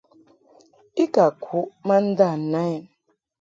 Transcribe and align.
I 1.03 1.05
ka 1.13 1.25
kuʼ 1.43 1.69
ma 1.85 1.95
nda 2.07 2.29
na 2.51 2.61
i. 2.73 2.75